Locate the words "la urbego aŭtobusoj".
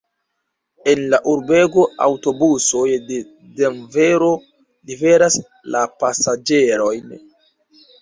1.13-2.87